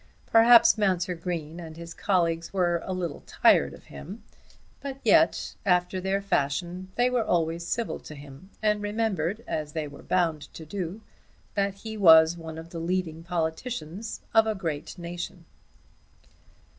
[0.25, 4.23] Perhaps Mounser Green and his colleagues were a little tired of him;
[4.81, 9.87] but yet, after their fashion, they were always civil to him, and remembered, as they
[9.87, 11.01] were bound to do,
[11.53, 15.45] that he was one of the leading politicians of a great nation.